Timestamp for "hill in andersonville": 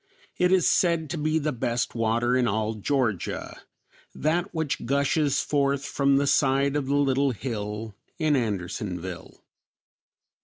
7.33-9.43